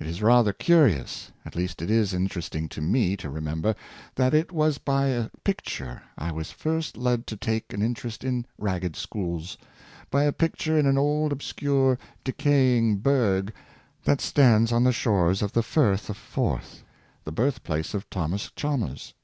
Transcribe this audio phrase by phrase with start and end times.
[0.00, 3.76] It is rather cu rious— at least it is interesting to me to remember—
[4.16, 8.24] that it was by a picture I was first led to take an in terest
[8.24, 9.56] in ragged schools—
[10.10, 13.52] by a picture in an old, obscure, decaying burgh
[14.02, 16.82] that stands on the shores of the Frith of Forth,
[17.22, 19.14] the birth place of Thomas Chalmers.